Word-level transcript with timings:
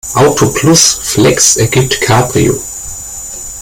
Auto 0.15 0.47
plus 0.49 0.93
Flex 1.03 1.57
ergibt 1.57 2.01
Cabrio. 2.01 2.55